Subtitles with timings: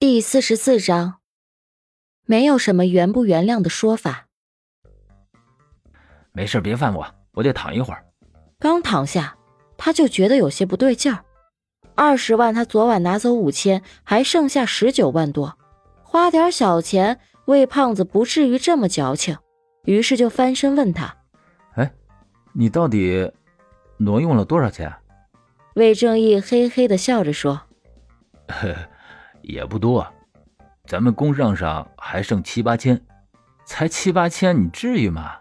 [0.00, 1.16] 第四十四章，
[2.24, 4.28] 没有什么原不原谅的说法。
[6.30, 8.06] 没事，别烦我，我得躺一会儿。
[8.60, 9.36] 刚躺下，
[9.76, 11.24] 他就觉得有些不对劲儿。
[11.96, 15.58] 二十万，他昨晚拿走五千，还剩下十九万多，
[16.04, 19.36] 花点小钱，魏胖子不至于这么矫情。
[19.82, 21.16] 于是就翻身问他
[21.74, 21.92] ：“哎，
[22.52, 23.32] 你到底
[23.96, 24.94] 挪用了多少钱？”
[25.74, 27.62] 魏正义嘿嘿的笑着说
[28.46, 28.76] ：“呵。”
[29.48, 30.06] 也不多，
[30.86, 33.02] 咱们公账上还剩七八千，
[33.64, 35.38] 才七八千，你至于吗？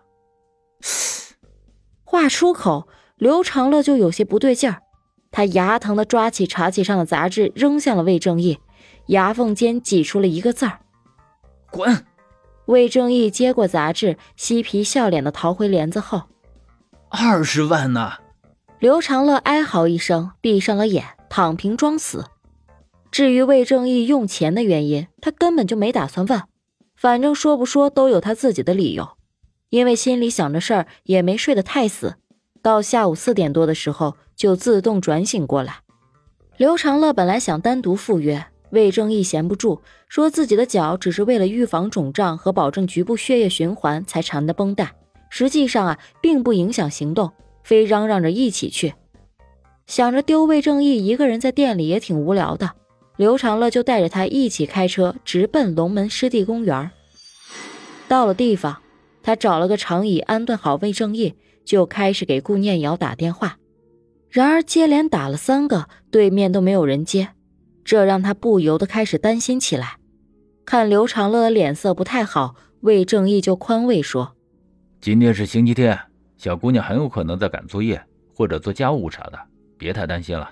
[2.05, 4.81] 话出口，刘长乐就有些不对劲儿，
[5.30, 8.59] 他牙疼的抓起茶几上的杂志，扔向了魏正义，
[9.08, 10.80] 牙缝间挤出了一个字儿
[11.70, 12.05] ：“滚！”
[12.67, 16.23] 魏正义接过杂志，嬉皮笑脸的逃回帘子后。
[17.09, 18.14] 二十万呢？
[18.80, 22.23] 刘长乐哀嚎一声，闭上了眼，躺平装死。
[23.17, 26.44] 至于魏正义用钱的原因，他根本就没打算问，
[26.95, 29.09] 反正说不说都有他自己的理由。
[29.72, 32.17] 因为心里想着事儿，也没睡得太死，
[32.61, 35.77] 到下午四点多的时候就自动转醒过来。
[36.58, 44.94] 刘长乐本来想单独赴约，魏正义闲不住，说自己的脚只是为了预防肿胀和保证局部血液循环才缠的绷带，
[45.31, 47.31] 实际上啊并不影响行动，
[47.64, 48.94] 非嚷嚷着一起去。
[49.88, 52.73] 想着丢魏正义一个人在店里也挺无聊的。
[53.18, 56.90] 刘长乐就带着他一起开车，直奔龙门湿地公园。
[58.08, 58.78] 到了地方，
[59.23, 61.34] 他找了个长椅安顿好魏正义，
[61.66, 63.58] 就开始给顾念瑶打电话。
[64.30, 67.30] 然而接连打了三个，对面都没有人接，
[67.84, 69.98] 这让他不由得开始担心起来。
[70.64, 74.36] 看刘长乐的脸色不太好，魏正义就宽慰说
[75.02, 75.98] ：“今天是星期天，
[76.38, 78.00] 小姑娘很有可能在赶作业
[78.36, 79.40] 或者做家务啥的，
[79.78, 80.52] 别太担心了。”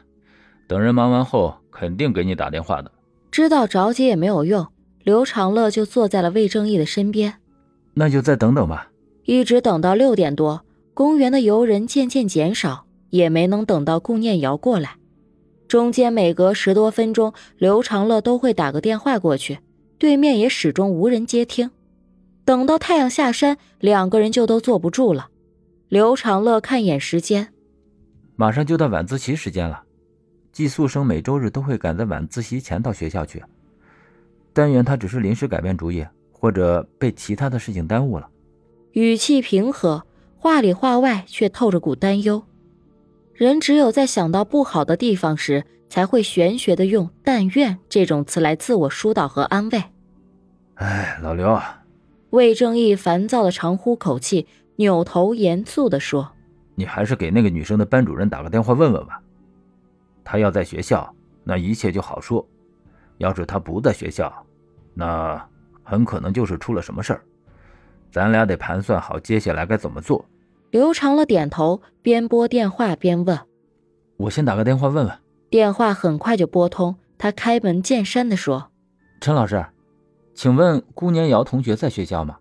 [0.67, 2.91] 等人忙完后，肯定给你打电话的。
[3.31, 4.65] 知道着急也没有用，
[5.03, 7.35] 刘长乐就坐在了魏正义的身边。
[7.93, 8.89] 那就再等等吧。
[9.23, 14.97] 一直等到六点多，公园的游人渐渐减少，也没能等到顾念瑶过来。
[15.67, 19.59] 中间每隔十多分钟，刘长乐都会打个电话过去，
[19.97, 21.71] 对面也始终无人接听。
[22.45, 25.29] 等到太阳下山，两个人就都坐不住了。
[25.89, 27.49] 刘长乐看一眼时间，
[28.35, 29.83] 马上就到晚自习时间了。
[30.55, 33.43] 寄宿生每周日都会赶在晚自习前到学校去，
[34.53, 38.29] 但愿他只是临时改变主意，或者被其他的事情耽误了。
[38.93, 40.05] 语气平和，
[40.37, 42.41] 话里话外却透着股担忧。
[43.33, 49.83] 人只有在想到不好的地方时，才会玄学的用“但愿”这种词来自我疏导和安慰。
[50.75, 51.59] 哎，老刘，
[52.29, 56.31] 魏正义烦躁的长呼口气，扭头严肃的说
[56.75, 59.19] ：“你还是给那个女生的班主任打个电话问问吧。”
[60.25, 62.43] 他要在学校，那一切就好说；
[63.19, 64.33] 要是他不在学校，
[64.95, 65.47] 那
[65.83, 67.23] 很可能就是出了什么事儿。
[68.11, 70.25] 咱俩得盘算好接下来该怎么做。
[70.71, 73.39] 刘长乐点头，边拨电话边问
[74.17, 75.17] ：“我先打个电话问问。”
[75.49, 78.71] 电话很快就拨通，他开门见山地说
[79.21, 79.63] ：“陈老师，
[80.33, 82.39] 请问顾年瑶同学在学校吗？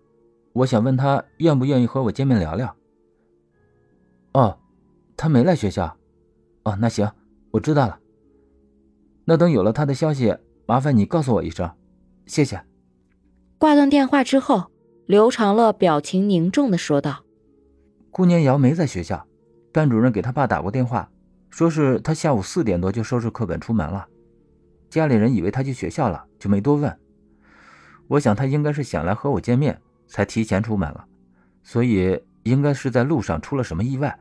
[0.53, 2.75] 我想问他愿不愿意和我见面聊聊。
[4.33, 4.57] ”“哦，
[5.15, 5.95] 他没来学校。
[6.63, 7.09] 哦，那行。”
[7.55, 7.99] 我知道了，
[9.23, 10.35] 那等有了他的消息，
[10.65, 11.71] 麻烦你告诉我一声，
[12.25, 12.61] 谢谢。
[13.57, 14.65] 挂断电话之后，
[15.05, 17.23] 刘长乐表情凝重的说道
[18.11, 19.25] ：“顾念瑶没在学校，
[19.71, 21.09] 班主任给他爸打过电话，
[21.49, 24.05] 说是他下午四点多就收拾课本出门了。
[24.89, 26.93] 家里人以为他去学校了，就没多问。
[28.09, 31.05] 我想他应该是想来和我见面，才提前出门了，
[31.63, 34.19] 所以应该是在路上出了什么意外。”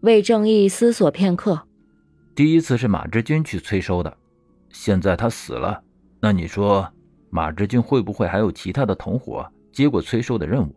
[0.00, 1.66] 魏正义思索片刻。
[2.34, 4.16] 第一次是马志军去催收的，
[4.70, 5.80] 现在他死了，
[6.20, 6.92] 那你说
[7.30, 10.74] 马志军会不会还有其他的同伙接过催收的任务，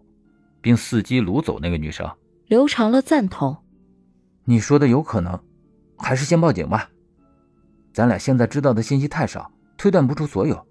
[0.61, 2.07] 并伺机掳走那个女生？
[2.45, 3.57] 刘长乐赞同。
[4.45, 5.39] 你说的有可能，
[5.97, 6.89] 还是先报警吧。
[7.91, 10.63] 咱俩现在知道的信息太少，推断不出所有。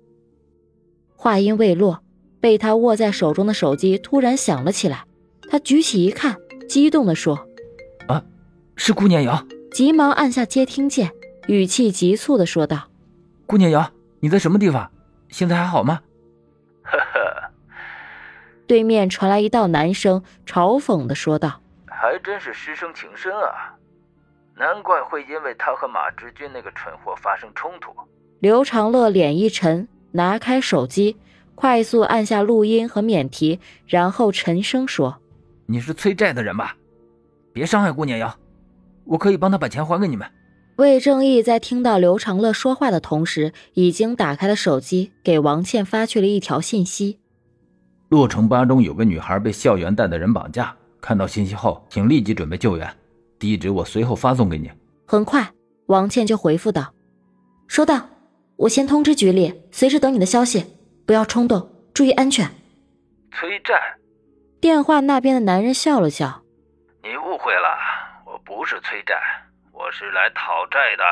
[1.17, 2.01] 话音未落，
[2.39, 5.05] 被他握在手中的手机突然响了起来，
[5.51, 6.37] 他举起一看，
[6.69, 7.49] 激动地说
[8.07, 8.25] ：“啊，
[8.77, 11.13] 是顾念瑶。”急忙按下接听键，
[11.49, 12.89] 语气急促的说道
[13.47, 13.91] ：“顾念瑶，
[14.21, 14.91] 你在什么地方？
[15.29, 16.01] 现在还好吗？”
[16.83, 17.51] 呵呵。
[18.67, 23.75] 对面传来一道男声，嘲讽的说道：“还真是师生情深啊，
[24.57, 27.93] 难怪会因为他和马志军那个蠢货发生冲突。”
[28.41, 31.17] 刘长乐脸一沉，拿开手机，
[31.55, 35.21] 快速按下录音和免提，然后沉声说
[35.67, 36.77] ：“你是催债的人吧？
[37.53, 38.35] 别伤害顾念瑶。”
[39.07, 40.27] 我可以帮他把钱还给你们。
[40.77, 47.19] 魏正义在听到刘长乐说话的同时，已经打开了手机，给王倩发去了一条信息：
[48.11, 52.89] 洛城八中有个女孩被校园贷的人绑架，看到信息后，请立即准备救援。
[53.39, 54.71] 地址我随后发送给你。
[55.07, 55.51] 很快，
[55.87, 56.93] 王倩就回复道
[57.69, 58.09] ：“收到，
[58.57, 60.65] 我先通知局里，随时等你的消息，
[61.07, 62.47] 不要冲动，注意安全。”
[63.33, 63.75] 催债。
[64.61, 66.43] 电话那边的男人笑了笑
[67.03, 68.06] ：“你误会了，我
[68.47, 69.15] 不是催债。”
[69.79, 71.05] 我是来讨债的。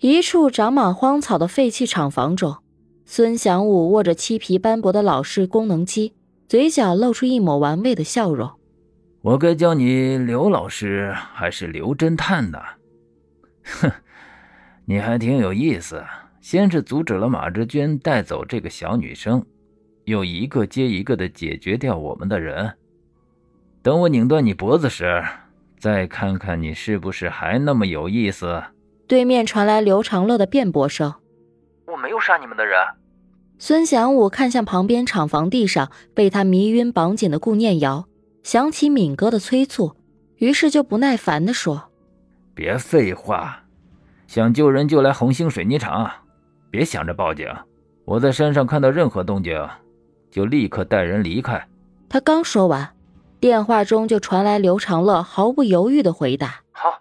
[0.00, 2.58] 一处长满荒草的废弃厂房中，
[3.06, 6.14] 孙祥武握着漆皮斑驳的老式功能机，
[6.46, 8.50] 嘴角露出一抹玩味的笑容。
[9.22, 12.60] 我该叫你刘老师还是刘侦探呢？
[13.64, 13.90] 哼，
[14.84, 16.04] 你还挺有意思。
[16.40, 19.44] 先是阻止了马志娟带走这个小女生，
[20.04, 22.76] 又一个接一个的解决掉我们的人。
[23.82, 25.24] 等我拧断你脖子时。
[25.78, 28.62] 再看看你是不是还那么有意思？
[29.06, 31.14] 对面传来刘长乐的辩驳声
[31.86, 32.76] ：“我没有杀你们的人。”
[33.58, 38.06] 孙祥武看向旁边厂房地上被他迷晕绑紧的顾念瑶，
[38.42, 39.96] 想起敏哥的催促，
[40.36, 41.90] 于是就不耐烦地说
[42.54, 43.64] ：“别废话，
[44.26, 46.10] 想救人就来红星水泥厂，
[46.70, 47.48] 别想着报警。
[48.04, 49.54] 我在山上看到任何动静，
[50.30, 51.66] 就立刻带人离开。”
[52.08, 52.88] 他刚说完。
[53.40, 56.97] 电话中就传来刘长乐毫不犹豫的回答：“好，